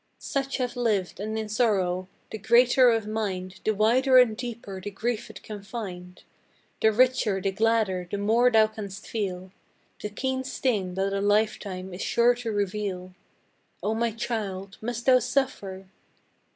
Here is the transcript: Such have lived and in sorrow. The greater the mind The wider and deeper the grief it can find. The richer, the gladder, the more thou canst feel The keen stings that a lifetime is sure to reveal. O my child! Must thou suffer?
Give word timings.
Such 0.17 0.57
have 0.57 0.75
lived 0.75 1.19
and 1.19 1.37
in 1.37 1.47
sorrow. 1.47 2.07
The 2.31 2.39
greater 2.39 2.99
the 2.99 3.07
mind 3.07 3.59
The 3.63 3.75
wider 3.75 4.17
and 4.17 4.35
deeper 4.35 4.81
the 4.81 4.89
grief 4.89 5.29
it 5.29 5.43
can 5.43 5.61
find. 5.61 6.23
The 6.81 6.91
richer, 6.91 7.39
the 7.39 7.51
gladder, 7.51 8.07
the 8.09 8.17
more 8.17 8.49
thou 8.49 8.65
canst 8.65 9.05
feel 9.05 9.51
The 10.01 10.09
keen 10.09 10.43
stings 10.43 10.95
that 10.95 11.13
a 11.13 11.21
lifetime 11.21 11.93
is 11.93 12.01
sure 12.01 12.33
to 12.33 12.51
reveal. 12.51 13.13
O 13.83 13.93
my 13.93 14.09
child! 14.09 14.79
Must 14.81 15.05
thou 15.05 15.19
suffer? 15.19 15.85